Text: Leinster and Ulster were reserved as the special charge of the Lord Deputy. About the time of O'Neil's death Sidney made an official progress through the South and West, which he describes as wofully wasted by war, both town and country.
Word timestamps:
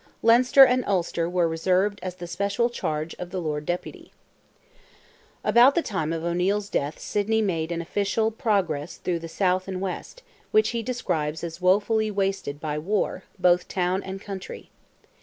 Leinster 0.23 0.65
and 0.65 0.83
Ulster 0.87 1.29
were 1.29 1.47
reserved 1.47 1.99
as 2.01 2.15
the 2.15 2.25
special 2.25 2.71
charge 2.71 3.13
of 3.19 3.29
the 3.29 3.39
Lord 3.39 3.67
Deputy. 3.67 4.11
About 5.43 5.75
the 5.75 5.83
time 5.83 6.11
of 6.11 6.23
O'Neil's 6.23 6.69
death 6.69 6.97
Sidney 6.97 7.39
made 7.39 7.71
an 7.71 7.83
official 7.83 8.31
progress 8.31 8.97
through 8.97 9.19
the 9.19 9.27
South 9.29 9.67
and 9.67 9.79
West, 9.79 10.23
which 10.49 10.69
he 10.69 10.81
describes 10.81 11.43
as 11.43 11.61
wofully 11.61 12.09
wasted 12.09 12.59
by 12.59 12.79
war, 12.79 13.25
both 13.39 13.67
town 13.67 14.01
and 14.01 14.19
country. 14.19 14.71